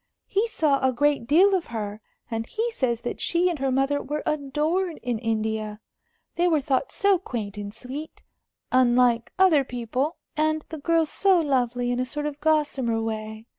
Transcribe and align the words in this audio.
He 0.25 0.47
saw 0.47 0.79
a 0.79 0.91
great 0.91 1.27
deal 1.27 1.53
of 1.53 1.67
her, 1.67 2.01
and 2.31 2.47
he 2.47 2.71
says 2.71 3.01
that 3.01 3.21
she 3.21 3.51
and 3.51 3.59
her 3.59 3.69
mother 3.71 4.01
were 4.01 4.23
adored 4.25 4.99
in 5.03 5.19
India. 5.19 5.79
They 6.37 6.47
were 6.47 6.59
thought 6.59 6.91
so 6.91 7.19
quaint 7.19 7.55
and 7.55 7.71
sweet 7.71 8.23
unlike 8.71 9.31
other 9.37 9.63
people 9.63 10.15
and 10.35 10.65
the 10.69 10.79
girl 10.79 11.05
so 11.05 11.39
lovely, 11.39 11.91
in 11.91 11.99
a 11.99 12.05
sort 12.07 12.25
of 12.25 12.39
gossamer 12.39 12.99
way. 12.99 13.45